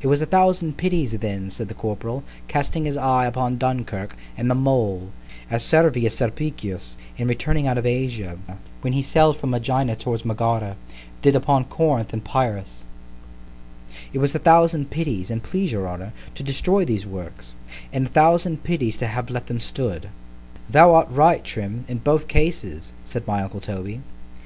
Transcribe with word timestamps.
It 0.00 0.06
was 0.06 0.22
a 0.22 0.24
thousand 0.24 0.78
pities 0.78 1.12
then, 1.12 1.50
said 1.50 1.68
the 1.68 1.74
corporal, 1.74 2.24
casting 2.46 2.86
his 2.86 2.96
eye 2.96 3.26
upon 3.26 3.58
Dunkirk, 3.58 4.16
and 4.34 4.50
the 4.50 4.54
mole, 4.54 5.10
as 5.50 5.62
Servius 5.62 6.16
Sulpicius, 6.16 6.96
in 7.18 7.28
returning 7.28 7.66
out 7.66 7.76
of 7.76 7.84
Asia 7.84 8.38
(when 8.80 8.94
he 8.94 9.02
sailed 9.02 9.36
from 9.36 9.50
Ægina 9.50 9.98
towards 9.98 10.24
Megara), 10.24 10.76
did 11.20 11.36
upon 11.36 11.64
Corinth 11.64 12.14
and 12.14 12.24
Pyreus—— 12.24 12.84
—"It 14.14 14.20
was 14.20 14.34
a 14.34 14.38
thousand 14.38 14.88
pities, 14.88 15.30
an' 15.30 15.40
please 15.40 15.70
your 15.70 15.86
honour, 15.86 16.14
to 16.34 16.42
destroy 16.42 16.86
these 16.86 17.04
works——and 17.06 18.06
a 18.06 18.10
thousand 18.10 18.64
pities 18.64 18.96
to 18.96 19.06
have 19.06 19.28
let 19.28 19.48
them 19.48 19.60
stood."—— 19.60 20.08
——Thou 20.70 20.94
art 20.94 21.08
right, 21.10 21.44
Trim, 21.44 21.84
in 21.88 21.98
both 21.98 22.26
cases; 22.26 22.94
said 23.04 23.26
my 23.26 23.42
uncle 23.42 23.60
_Toby. 23.60 24.00